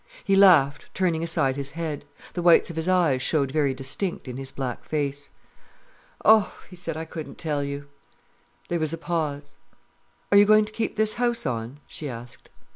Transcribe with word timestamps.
He 0.23 0.35
laughed, 0.35 0.87
turning 0.95 1.21
aside 1.23 1.55
his 1.55 1.73
head. 1.77 2.05
The 2.33 2.41
whites 2.41 2.71
of 2.71 2.75
his 2.75 2.87
eyes 2.87 3.21
showed 3.21 3.51
very 3.51 3.75
distinct 3.75 4.27
in 4.27 4.35
his 4.37 4.51
black 4.51 4.83
face. 4.83 5.29
"Oh," 6.25 6.51
he 6.71 6.75
said, 6.75 6.97
"I 6.97 7.05
couldn't 7.05 7.37
tell 7.37 7.63
you." 7.63 7.87
There 8.67 8.79
was 8.79 8.93
a 8.93 8.97
pause. 8.97 9.59
"Are 10.31 10.39
you 10.39 10.45
going 10.45 10.65
to 10.65 10.73
keep 10.73 10.95
this 10.95 11.13
house 11.21 11.45
on?" 11.45 11.81
she 11.85 12.09
asked. 12.09 12.49